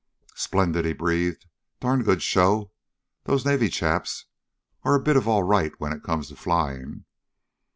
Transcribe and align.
"Splendid!" 0.33 0.83
he 0.83 0.93
breathed. 0.93 1.45
"Darn 1.79 2.01
good 2.01 2.23
show. 2.23 2.71
Those 3.25 3.45
Navy 3.45 3.69
chaps 3.69 4.25
are 4.81 4.95
a 4.95 4.99
bit 4.99 5.15
of 5.15 5.27
all 5.27 5.43
right 5.43 5.73
when 5.79 5.93
it 5.93 6.01
comes 6.01 6.29
to 6.29 6.35
flying." 6.35 7.05